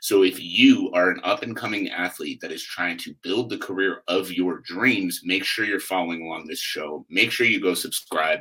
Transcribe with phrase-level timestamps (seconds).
[0.00, 3.58] So if you are an up and coming athlete that is trying to build the
[3.58, 7.04] career of your dreams, make sure you're following along this show.
[7.10, 8.40] Make sure you go subscribe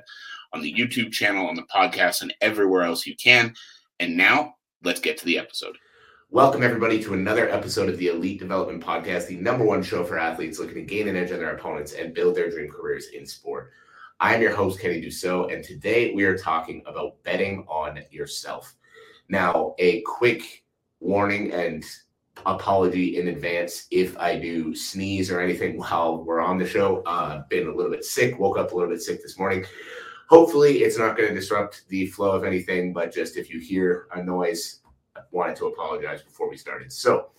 [0.53, 3.53] on the YouTube channel, on the podcast, and everywhere else you can.
[3.99, 5.77] And now let's get to the episode.
[6.29, 10.19] Welcome, everybody, to another episode of the Elite Development Podcast, the number one show for
[10.19, 13.25] athletes looking to gain an edge on their opponents and build their dream careers in
[13.25, 13.71] sport.
[14.19, 18.75] I'm your host, Kenny Dusseault, and today we are talking about betting on yourself.
[19.29, 20.65] Now, a quick
[20.99, 21.83] warning and
[22.45, 27.01] apology in advance if I do sneeze or anything while we're on the show.
[27.05, 29.65] Uh, been a little bit sick, woke up a little bit sick this morning.
[30.29, 34.07] Hopefully, it's not going to disrupt the flow of anything, but just if you hear
[34.13, 34.81] a noise,
[35.15, 36.91] I wanted to apologize before we started.
[36.91, 37.29] So,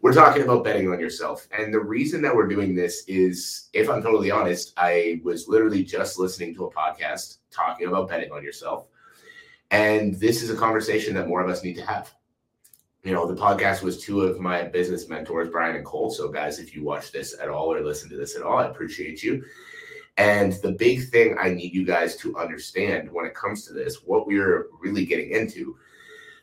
[0.00, 1.48] we're talking about betting on yourself.
[1.56, 5.82] And the reason that we're doing this is, if I'm totally honest, I was literally
[5.82, 8.86] just listening to a podcast talking about betting on yourself.
[9.70, 12.14] And this is a conversation that more of us need to have
[13.04, 16.10] you know, the podcast was two of my business mentors, Brian and Cole.
[16.10, 18.66] So, guys, if you watch this at all or listen to this at all, I
[18.66, 19.44] appreciate you.
[20.16, 24.02] And the big thing I need you guys to understand when it comes to this,
[24.04, 25.76] what we're really getting into,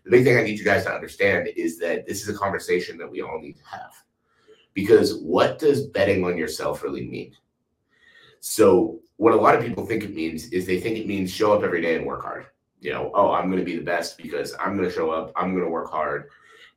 [0.06, 2.98] the big thing I need you guys to understand is that this is a conversation
[3.00, 3.92] that we all need to have.
[4.74, 7.34] Because what does betting on yourself really mean?
[8.40, 11.54] So, what a lot of people think it means is they think it means show
[11.54, 12.48] up every day and work hard.
[12.80, 15.32] You know, oh, I'm going to be the best because I'm going to show up,
[15.36, 16.30] I'm going to work hard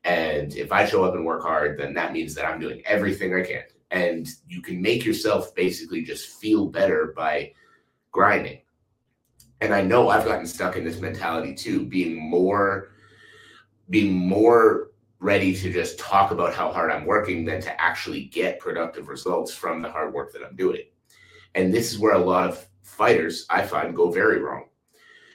[0.04, 3.34] and if I show up and work hard, then that means that I'm doing everything
[3.34, 3.62] I can.
[3.90, 7.52] And you can make yourself basically just feel better by
[8.12, 8.60] grinding.
[9.60, 12.90] And I know I've gotten stuck in this mentality too, being more
[13.90, 18.60] being more ready to just talk about how hard I'm working than to actually get
[18.60, 20.82] productive results from the hard work that I'm doing.
[21.54, 24.68] And this is where a lot of fighters I find go very wrong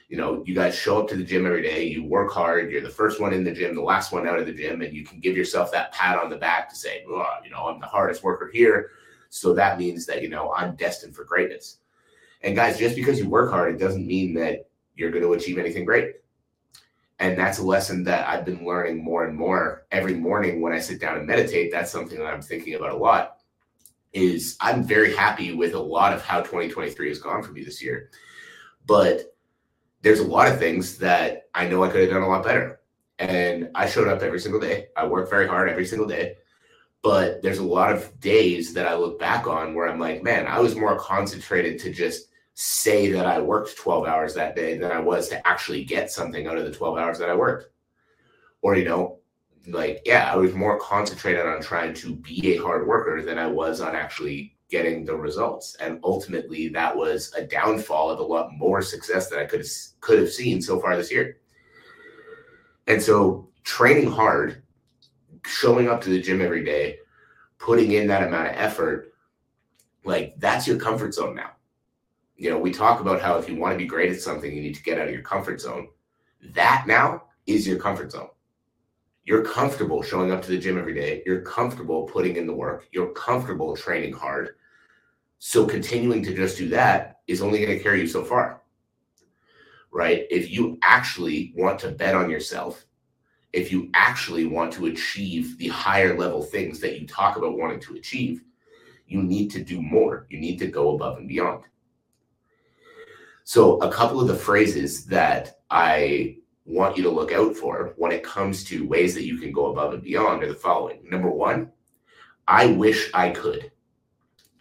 [0.08, 2.80] you know, you guys show up to the gym every day, you work hard, you're
[2.82, 5.04] the first one in the gym, the last one out of the gym, and you
[5.04, 7.86] can give yourself that pat on the back to say, oh, you know, I'm the
[7.86, 8.90] hardest worker here.
[9.30, 11.78] So that means that, you know, I'm destined for greatness.
[12.42, 15.58] And guys, just because you work hard, it doesn't mean that you're going to achieve
[15.58, 16.16] anything great.
[17.18, 20.78] And that's a lesson that I've been learning more and more every morning when I
[20.78, 21.72] sit down and meditate.
[21.72, 23.38] That's something that I'm thinking about a lot.
[24.12, 27.82] Is I'm very happy with a lot of how 2023 has gone for me this
[27.82, 28.10] year.
[28.86, 29.33] But
[30.04, 32.80] there's a lot of things that I know I could have done a lot better.
[33.18, 34.88] And I showed up every single day.
[34.96, 36.36] I worked very hard every single day.
[37.02, 40.46] But there's a lot of days that I look back on where I'm like, man,
[40.46, 44.92] I was more concentrated to just say that I worked 12 hours that day than
[44.92, 47.70] I was to actually get something out of the 12 hours that I worked.
[48.60, 49.20] Or, you know,
[49.66, 53.46] like, yeah, I was more concentrated on trying to be a hard worker than I
[53.46, 55.76] was on actually getting the results.
[55.76, 59.68] And ultimately, that was a downfall of a lot more success that I could have,
[60.00, 61.38] could have seen so far this year.
[62.86, 64.62] And so, training hard,
[65.46, 66.98] showing up to the gym every day,
[67.58, 69.14] putting in that amount of effort,
[70.04, 71.52] like that's your comfort zone now.
[72.36, 74.60] You know, we talk about how if you want to be great at something, you
[74.60, 75.88] need to get out of your comfort zone.
[76.50, 78.28] That now is your comfort zone.
[79.24, 81.22] You're comfortable showing up to the gym every day.
[81.24, 82.86] You're comfortable putting in the work.
[82.92, 84.56] You're comfortable training hard.
[85.38, 88.62] So continuing to just do that is only going to carry you so far.
[89.90, 90.26] Right?
[90.30, 92.84] If you actually want to bet on yourself,
[93.52, 97.80] if you actually want to achieve the higher level things that you talk about wanting
[97.80, 98.42] to achieve,
[99.06, 100.26] you need to do more.
[100.28, 101.64] You need to go above and beyond.
[103.44, 108.12] So, a couple of the phrases that I want you to look out for when
[108.12, 111.00] it comes to ways that you can go above and beyond are the following.
[111.10, 111.70] Number one,
[112.48, 113.70] I wish I could.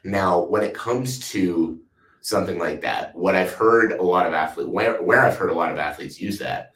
[0.03, 1.79] Now, when it comes to
[2.21, 5.55] something like that, what I've heard a lot of athletes, where, where I've heard a
[5.55, 6.73] lot of athletes use that,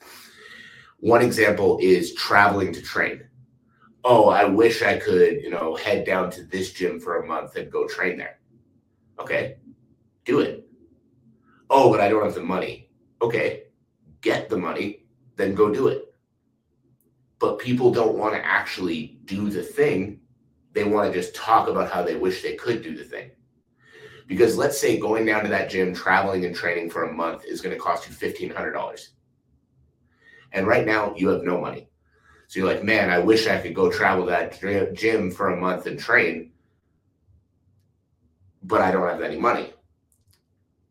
[1.00, 3.24] one example is traveling to train.
[4.04, 7.56] Oh, I wish I could, you know, head down to this gym for a month
[7.58, 8.40] and go train there.
[9.20, 9.58] Okay,
[10.24, 10.66] do it.
[11.70, 12.90] Oh, but I don't have the money.
[13.22, 13.64] Okay,
[14.22, 15.07] get the money,
[15.38, 16.14] then go do it.
[17.40, 20.20] But people don't want to actually do the thing
[20.74, 23.32] they want to just talk about how they wish they could do the thing.
[24.28, 27.62] Because let's say going down to that gym, traveling and training for a month is
[27.62, 29.08] going to cost you $1,500.
[30.52, 31.90] And right now you have no money.
[32.48, 34.60] So you're like, man, I wish I could go travel that
[34.94, 36.52] gym for a month and train,
[38.64, 39.74] but I don't have any money.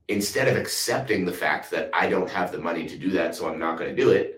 [0.08, 3.48] instead of accepting the fact that I don't have the money to do that, so
[3.48, 4.35] I'm not going to do it,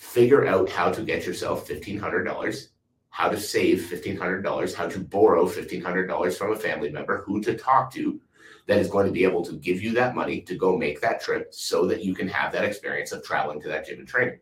[0.00, 2.68] figure out how to get yourself $1,500,
[3.10, 7.92] how to save $1,500, how to borrow $1,500 from a family member, who to talk
[7.92, 8.18] to
[8.66, 11.20] that is going to be able to give you that money to go make that
[11.20, 14.38] trip so that you can have that experience of traveling to that gym and training.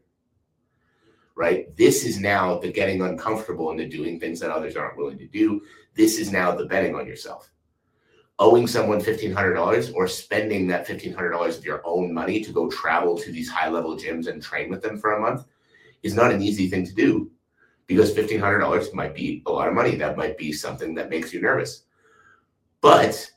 [1.34, 1.76] Right?
[1.76, 5.26] This is now the getting uncomfortable and the doing things that others aren't willing to
[5.26, 5.61] do.
[5.94, 7.50] This is now the betting on yourself
[8.38, 13.32] owing someone $1,500 or spending that $1,500 of your own money to go travel to
[13.32, 15.44] these high level gyms and train with them for a month
[16.02, 17.31] is not an easy thing to do
[17.87, 19.96] because $1,500 might be a lot of money.
[19.96, 21.85] That might be something that makes you nervous.
[22.81, 23.29] But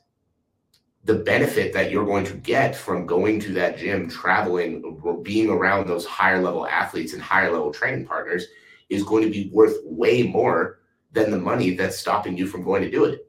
[1.04, 5.88] the benefit that you're going to get from going to that gym, traveling, being around
[5.88, 8.46] those higher level athletes and higher level training partners
[8.88, 10.78] is going to be worth way more
[11.10, 13.28] than the money that's stopping you from going to do it.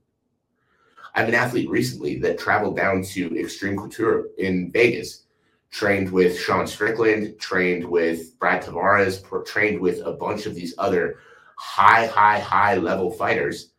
[1.13, 5.25] I have an athlete recently that traveled down to Extreme Couture in Vegas,
[5.69, 11.19] trained with Sean Strickland, trained with Brad Tavares, trained with a bunch of these other
[11.55, 13.71] high, high, high level fighters.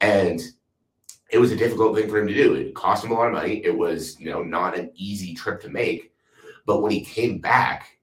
[0.00, 0.40] And
[1.30, 2.54] it was a difficult thing for him to do.
[2.54, 3.64] It cost him a lot of money.
[3.64, 6.12] It was, you know, not an easy trip to make.
[6.64, 7.98] But when he came back,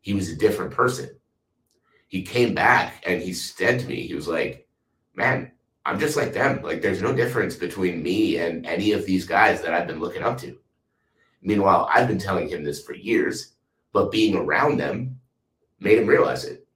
[0.00, 1.10] he was a different person.
[2.08, 4.66] He came back and he said to me, he was like,
[5.14, 5.52] man,
[5.88, 6.62] I'm just like them.
[6.62, 10.22] Like there's no difference between me and any of these guys that I've been looking
[10.22, 10.58] up to.
[11.40, 13.54] Meanwhile, I've been telling him this for years,
[13.94, 15.18] but being around them
[15.80, 16.66] made him realize it.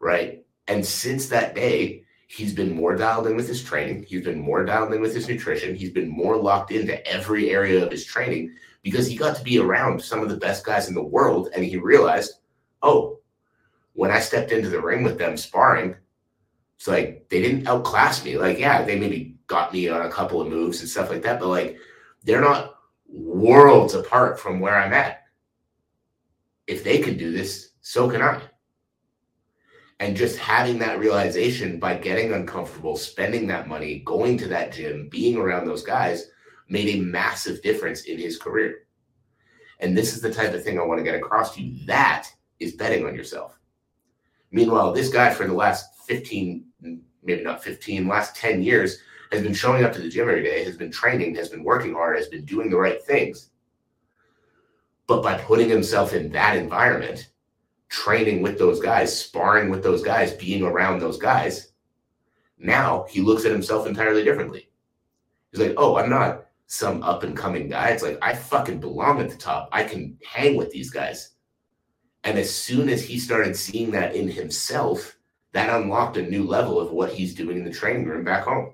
[0.00, 0.46] Right.
[0.66, 4.06] And since that day, he's been more dialed in with his training.
[4.08, 5.74] He's been more dialed in with his nutrition.
[5.74, 9.58] He's been more locked into every area of his training because he got to be
[9.58, 11.50] around some of the best guys in the world.
[11.54, 12.32] And he realized,
[12.82, 13.18] oh,
[13.92, 15.96] when I stepped into the ring with them sparring,
[16.82, 18.36] it's like they didn't outclass me.
[18.36, 21.38] Like, yeah, they maybe got me on a couple of moves and stuff like that,
[21.38, 21.78] but like
[22.24, 22.74] they're not
[23.06, 25.22] worlds apart from where I'm at.
[26.66, 28.42] If they can do this, so can I.
[30.00, 35.08] And just having that realization by getting uncomfortable, spending that money, going to that gym,
[35.08, 36.30] being around those guys
[36.68, 38.88] made a massive difference in his career.
[39.78, 41.86] And this is the type of thing I want to get across to you.
[41.86, 42.26] That
[42.58, 43.56] is betting on yourself.
[44.50, 46.66] Meanwhile, this guy for the last 15,
[47.22, 48.98] maybe not 15, last 10 years
[49.30, 51.94] has been showing up to the gym every day, has been training, has been working
[51.94, 53.50] hard, has been doing the right things.
[55.06, 57.30] But by putting himself in that environment,
[57.88, 61.72] training with those guys, sparring with those guys, being around those guys,
[62.58, 64.68] now he looks at himself entirely differently.
[65.50, 67.88] He's like, oh, I'm not some up and coming guy.
[67.88, 69.68] It's like, I fucking belong at the top.
[69.72, 71.30] I can hang with these guys.
[72.24, 75.16] And as soon as he started seeing that in himself,
[75.52, 78.72] that unlocked a new level of what he's doing in the training room back home.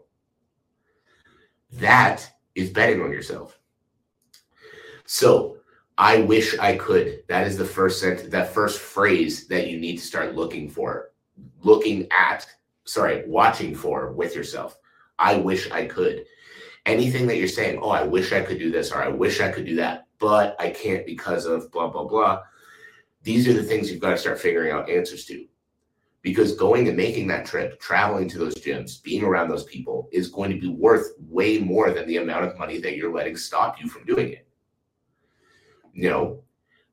[1.72, 3.58] That is betting on yourself.
[5.04, 5.58] So
[5.96, 7.24] I wish I could.
[7.28, 11.10] That is the first sentence, that first phrase that you need to start looking for,
[11.62, 12.46] looking at,
[12.84, 14.78] sorry, watching for with yourself.
[15.18, 16.24] I wish I could.
[16.86, 19.50] Anything that you're saying, oh, I wish I could do this or I wish I
[19.50, 22.42] could do that, but I can't because of blah, blah, blah.
[23.24, 25.44] These are the things you've got to start figuring out answers to
[26.22, 30.28] because going and making that trip, traveling to those gyms, being around those people is
[30.28, 33.80] going to be worth way more than the amount of money that you're letting stop
[33.80, 34.46] you from doing it.
[35.92, 36.42] You know,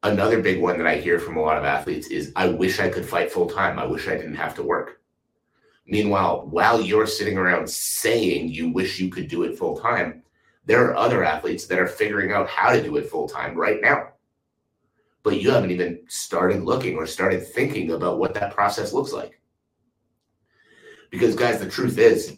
[0.04, 2.90] another big one that I hear from a lot of athletes is I wish I
[2.90, 3.80] could fight full time.
[3.80, 5.02] I wish I didn't have to work.
[5.88, 10.24] Meanwhile, while you're sitting around saying you wish you could do it full time,
[10.66, 13.82] there are other athletes that are figuring out how to do it full time right
[13.82, 14.10] now
[15.26, 19.42] but you haven't even started looking or started thinking about what that process looks like.
[21.10, 22.38] Because, guys, the truth is,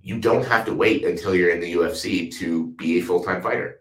[0.00, 3.42] you don't have to wait until you're in the UFC to be a full time
[3.42, 3.80] fighter.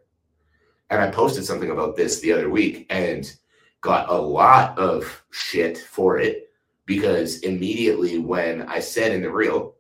[0.89, 3.34] And I posted something about this the other week and
[3.79, 6.50] got a lot of shit for it
[6.86, 9.75] because immediately when I said in the reel,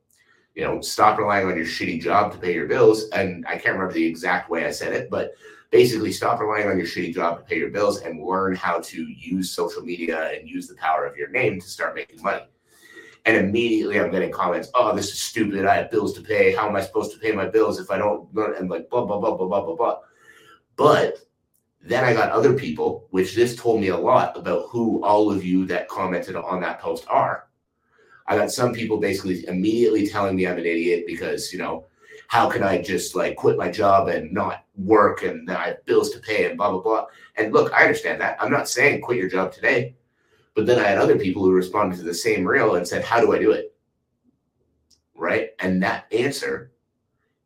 [0.55, 3.09] you know, stop relying on your shitty job to pay your bills.
[3.09, 5.33] And I can't remember the exact way I said it, but
[5.71, 9.03] basically stop relying on your shitty job to pay your bills and learn how to
[9.03, 12.43] use social media and use the power of your name to start making money.
[13.25, 15.65] And immediately I'm getting comments, oh, this is stupid.
[15.65, 16.53] I have bills to pay.
[16.53, 18.27] How am I supposed to pay my bills if I don't?
[18.57, 19.97] And like, blah, blah, blah, blah, blah, blah, blah.
[20.75, 21.19] But
[21.81, 25.43] then I got other people, which this told me a lot about who all of
[25.43, 27.47] you that commented on that post are.
[28.27, 31.85] I got some people basically immediately telling me I'm an idiot because, you know,
[32.31, 35.85] how can I just like quit my job and not work and then I have
[35.85, 37.05] bills to pay and blah blah blah.
[37.35, 38.37] And look, I understand that.
[38.39, 39.95] I'm not saying quit your job today,
[40.55, 43.19] but then I had other people who responded to the same reel and said, "How
[43.19, 43.75] do I do it?"
[45.13, 45.49] Right?
[45.59, 46.71] And that answer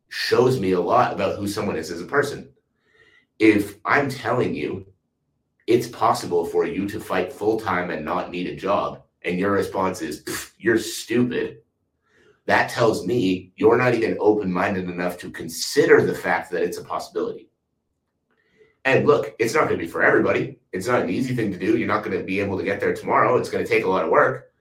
[0.10, 2.50] shows me a lot about who someone is as a person.
[3.40, 4.86] if I'm telling you
[5.68, 9.52] it's possible for you to fight full time and not need a job, and your
[9.52, 10.24] response is,
[10.60, 11.64] you're stupid,
[12.46, 16.78] that tells me you're not even open minded enough to consider the fact that it's
[16.78, 17.50] a possibility.
[18.84, 20.60] And look, it's not going to be for everybody.
[20.72, 21.76] It's not an easy thing to do.
[21.76, 23.38] You're not going to be able to get there tomorrow.
[23.38, 24.52] It's going to take a lot of work.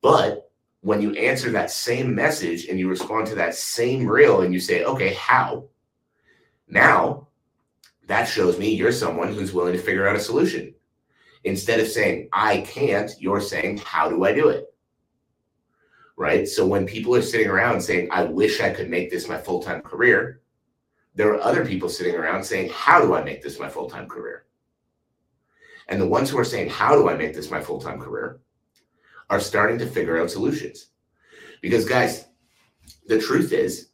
[0.00, 0.48] But
[0.82, 4.60] when you answer that same message and you respond to that same reel and you
[4.60, 5.64] say, okay, how?
[6.68, 7.26] Now,
[8.06, 10.72] that shows me you're someone who's willing to figure out a solution.
[11.42, 14.72] Instead of saying, I can't, you're saying, how do I do it?
[16.18, 16.48] Right.
[16.48, 19.62] So when people are sitting around saying, I wish I could make this my full
[19.62, 20.40] time career,
[21.14, 24.08] there are other people sitting around saying, How do I make this my full time
[24.08, 24.46] career?
[25.86, 28.40] And the ones who are saying, How do I make this my full time career?
[29.30, 30.86] are starting to figure out solutions.
[31.60, 32.26] Because, guys,
[33.06, 33.90] the truth is,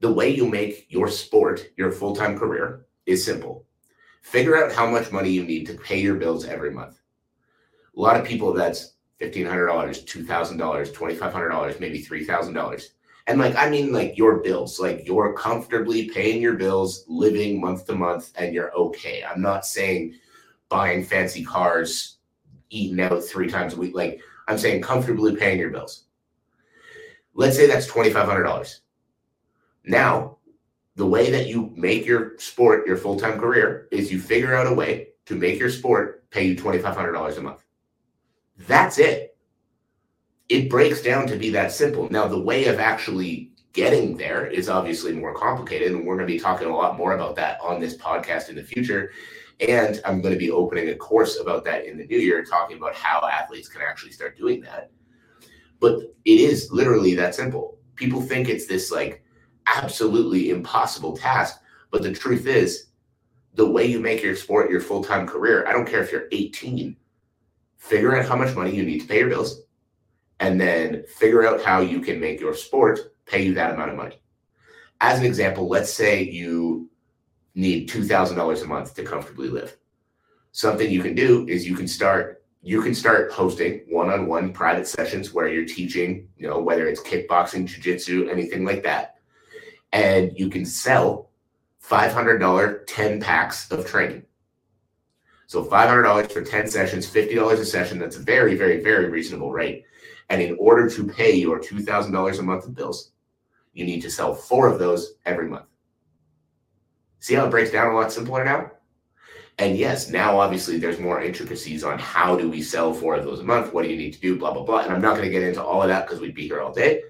[0.00, 3.64] the way you make your sport your full time career is simple.
[4.22, 6.98] Figure out how much money you need to pay your bills every month.
[7.96, 12.88] A lot of people, that's $1,500, $2,000, $2,500, maybe $3,000.
[13.26, 17.86] And like, I mean, like your bills, like you're comfortably paying your bills, living month
[17.86, 19.24] to month, and you're okay.
[19.24, 20.16] I'm not saying
[20.68, 22.18] buying fancy cars,
[22.68, 23.94] eating out three times a week.
[23.94, 26.04] Like, I'm saying comfortably paying your bills.
[27.34, 28.80] Let's say that's $2,500.
[29.86, 30.38] Now,
[30.96, 34.66] the way that you make your sport your full time career is you figure out
[34.66, 37.63] a way to make your sport pay you $2,500 a month.
[38.56, 39.34] That's it
[40.48, 42.08] it breaks down to be that simple.
[42.10, 46.32] Now, the way of actually getting there is obviously more complicated, and we're going to
[46.32, 49.12] be talking a lot more about that on this podcast in the future.
[49.60, 52.76] And I'm going to be opening a course about that in the new year, talking
[52.76, 54.90] about how athletes can actually start doing that.
[55.80, 57.78] But it is literally that simple.
[57.96, 59.24] People think it's this like
[59.66, 62.88] absolutely impossible task, but the truth is,
[63.54, 66.28] the way you make your sport your full time career, I don't care if you're
[66.32, 66.96] 18,
[67.76, 69.62] figure out how much money you need to pay your bills
[70.40, 73.96] and then figure out how you can make your sport pay you that amount of
[73.96, 74.20] money.
[75.00, 76.90] As an example, let's say you
[77.54, 79.76] need $2,000 a month to comfortably live.
[80.52, 85.34] Something you can do is you can start you can start hosting one-on-one private sessions
[85.34, 89.16] where you're teaching, you know, whether it's kickboxing, jiu-jitsu, anything like that.
[89.92, 91.28] And you can sell
[91.86, 94.24] $500 10 packs of training.
[95.46, 97.98] So $500 for 10 sessions, $50 a session.
[97.98, 99.84] That's a very, very, very reasonable rate.
[100.30, 103.12] And in order to pay your $2,000 a month of bills,
[103.72, 105.66] you need to sell four of those every month.
[107.20, 108.70] See how it breaks down a lot simpler now?
[109.58, 113.40] And yes, now obviously there's more intricacies on how do we sell four of those
[113.40, 113.72] a month?
[113.72, 114.36] What do you need to do?
[114.36, 114.80] Blah, blah, blah.
[114.80, 116.72] And I'm not going to get into all of that because we'd be here all
[116.72, 117.02] day.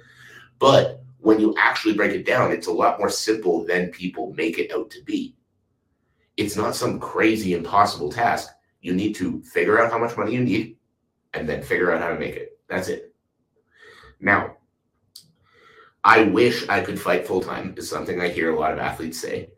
[0.58, 4.58] But when you actually break it down, it's a lot more simple than people make
[4.58, 5.34] it out to be.
[6.36, 8.50] It's not some crazy impossible task.
[8.80, 10.76] You need to figure out how much money you need
[11.32, 12.58] and then figure out how to make it.
[12.68, 13.14] That's it.
[14.20, 14.56] Now,
[16.02, 19.20] I wish I could fight full time is something I hear a lot of athletes
[19.20, 19.50] say.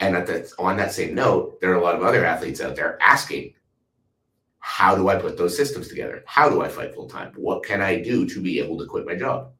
[0.00, 2.74] And at that, on that same note, there are a lot of other athletes out
[2.74, 3.54] there asking,
[4.58, 6.24] how do I put those systems together?
[6.26, 7.32] How do I fight full time?
[7.36, 9.52] What can I do to be able to quit my job?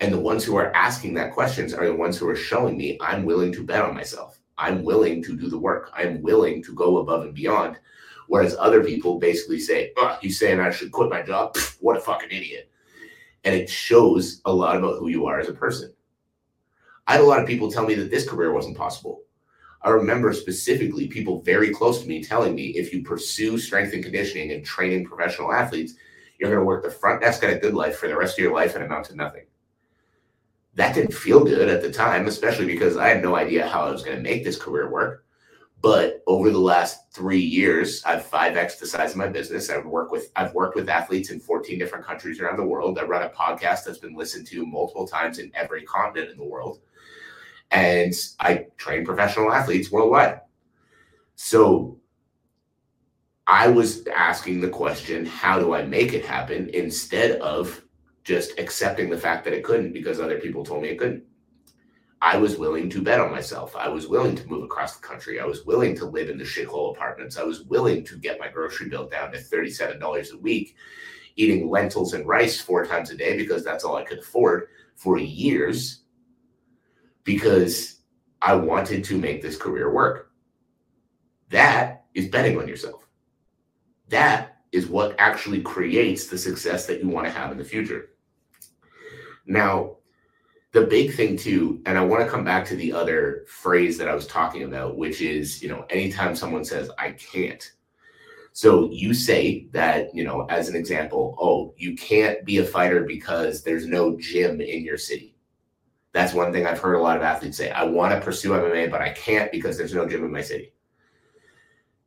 [0.00, 2.98] And the ones who are asking that questions are the ones who are showing me
[3.00, 4.39] I'm willing to bet on myself.
[4.60, 5.90] I'm willing to do the work.
[5.94, 7.78] I'm willing to go above and beyond
[8.30, 11.52] Whereas other people basically say, oh, he's saying I should quit my job.
[11.52, 12.70] Pfft, what a fucking idiot.
[13.42, 15.92] And it shows a lot about who you are as a person.
[17.08, 19.22] I had a lot of people tell me that this career wasn't possible.
[19.82, 24.04] I remember specifically people very close to me telling me if you pursue strength and
[24.04, 25.94] conditioning and training professional athletes,
[26.38, 28.54] you're going to work the front desk at a GoodLife for the rest of your
[28.54, 29.46] life and amount to nothing.
[30.74, 33.90] That didn't feel good at the time, especially because I had no idea how I
[33.90, 35.24] was going to make this career work.
[35.82, 39.70] But over the last three years, I've five x the size of my business.
[39.70, 42.98] I've worked with I've worked with athletes in 14 different countries around the world.
[42.98, 46.44] I run a podcast that's been listened to multiple times in every continent in the
[46.44, 46.80] world,
[47.70, 50.40] and I train professional athletes worldwide.
[51.36, 51.98] So
[53.46, 57.82] I was asking the question, how do I make it happen instead of
[58.30, 61.24] just accepting the fact that it couldn't because other people told me it couldn't.
[62.22, 63.74] I was willing to bet on myself.
[63.74, 65.40] I was willing to move across the country.
[65.40, 67.36] I was willing to live in the shithole apartments.
[67.36, 70.76] I was willing to get my grocery bill down to $37 a week,
[71.34, 75.18] eating lentils and rice four times a day because that's all I could afford for
[75.18, 76.02] years
[77.24, 78.02] because
[78.40, 80.30] I wanted to make this career work.
[81.48, 83.08] That is betting on yourself.
[84.08, 88.09] That is what actually creates the success that you want to have in the future.
[89.50, 89.96] Now,
[90.70, 94.06] the big thing too, and I want to come back to the other phrase that
[94.06, 97.68] I was talking about, which is, you know, anytime someone says, I can't.
[98.52, 103.02] So you say that, you know, as an example, oh, you can't be a fighter
[103.02, 105.34] because there's no gym in your city.
[106.12, 107.72] That's one thing I've heard a lot of athletes say.
[107.72, 110.74] I want to pursue MMA, but I can't because there's no gym in my city.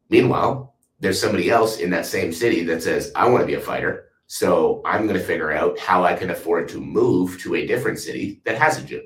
[0.09, 3.59] Meanwhile, there's somebody else in that same city that says, I want to be a
[3.59, 4.12] fighter.
[4.27, 7.99] So I'm going to figure out how I can afford to move to a different
[7.99, 9.03] city that has a gym.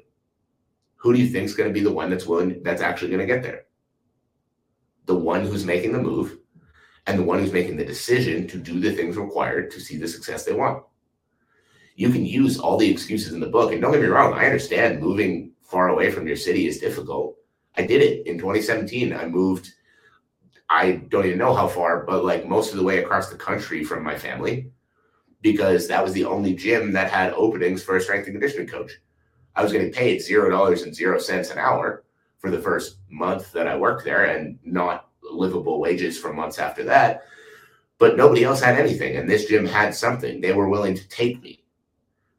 [0.98, 3.26] Who do you think is going to be the one that's willing, that's actually going
[3.28, 3.66] to get there?
[5.06, 6.38] The one who's making the move
[7.06, 10.08] and the one who's making the decision to do the things required to see the
[10.08, 10.84] success they want.
[11.96, 13.72] You can use all the excuses in the book.
[13.72, 17.38] And don't get me wrong, I understand moving far away from your city is difficult.
[17.76, 19.14] I did it in 2017.
[19.14, 19.72] I moved,
[20.70, 23.84] I don't even know how far, but like most of the way across the country
[23.84, 24.72] from my family
[25.42, 28.92] because that was the only gym that had openings for a strength and conditioning coach.
[29.56, 32.04] I was getting paid zero dollars and zero cents an hour
[32.38, 36.84] for the first month that I worked there and not livable wages for months after
[36.86, 37.24] that.
[37.98, 39.18] But nobody else had anything.
[39.18, 40.40] And this gym had something.
[40.40, 41.64] They were willing to take me.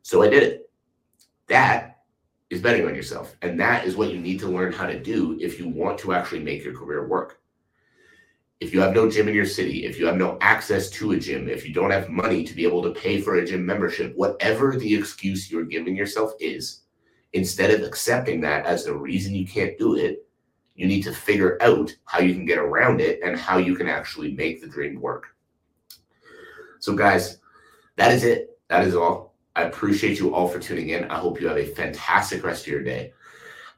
[0.02, 0.70] So I did it.
[1.48, 1.98] That
[2.50, 3.36] is betting on yourself.
[3.42, 6.12] And that is what you need to learn how to do if you want to
[6.12, 7.40] actually make your career work
[8.60, 11.18] if you have no gym in your city, if you have no access to a
[11.18, 14.12] gym, if you don't have money to be able to pay for a gym membership,
[14.16, 16.80] whatever the excuse you're giving yourself is,
[17.34, 20.26] instead of accepting that as the reason you can't do it,
[20.74, 23.88] you need to figure out how you can get around it and how you can
[23.88, 25.26] actually make the dream work.
[26.80, 27.38] So, guys,
[27.96, 28.58] that is it.
[28.68, 29.34] That is all.
[29.56, 31.04] I appreciate you all for tuning in.
[31.10, 33.12] I hope you have a fantastic rest of your day.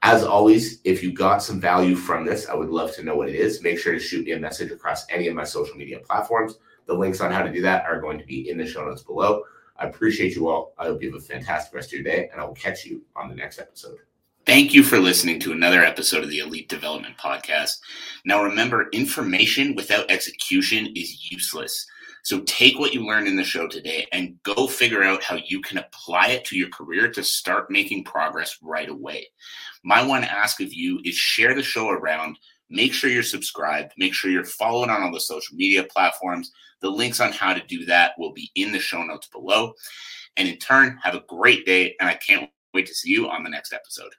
[0.02, 3.28] As always, if you got some value from this, I would love to know what
[3.28, 3.62] it is.
[3.62, 6.59] Make sure to shoot me a message across any of my social media platforms.
[6.87, 9.02] The links on how to do that are going to be in the show notes
[9.02, 9.42] below.
[9.76, 10.73] I appreciate you all.
[10.78, 13.02] I hope you have a fantastic rest of your day, and I will catch you
[13.14, 13.99] on the next episode.
[14.47, 17.78] Thank you for listening to another episode of the Elite Development Podcast.
[18.25, 21.86] Now, remember, information without execution is useless.
[22.23, 25.60] So take what you learned in the show today and go figure out how you
[25.60, 29.28] can apply it to your career to start making progress right away.
[29.82, 32.38] My one ask of you is share the show around.
[32.69, 33.93] Make sure you're subscribed.
[33.97, 36.52] Make sure you're following on all the social media platforms.
[36.80, 39.75] The links on how to do that will be in the show notes below.
[40.36, 41.97] And in turn, have a great day.
[42.00, 44.12] And I can't wait to see you on the next episode.